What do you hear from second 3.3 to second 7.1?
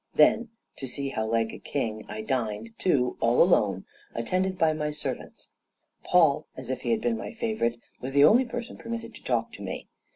alone, attended by my servants! Poll, as if he had